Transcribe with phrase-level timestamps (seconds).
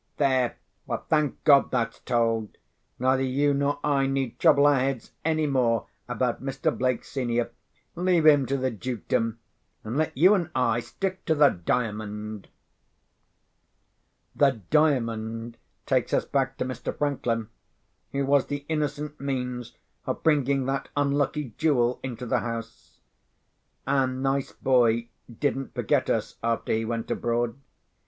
[0.17, 0.57] There!
[1.09, 2.57] thank God, that's told!
[2.97, 6.75] Neither you nor I need trouble our heads any more about Mr.
[6.75, 7.51] Blake, senior.
[7.93, 9.37] Leave him to the Dukedom;
[9.83, 12.47] and let you and I stick to the Diamond.
[14.35, 16.97] The Diamond takes us back to Mr.
[16.97, 17.49] Franklin,
[18.11, 19.77] who was the innocent means
[20.07, 22.97] of bringing that unlucky jewel into the house.
[23.85, 27.59] Our nice boy didn't forget us after he went abroad.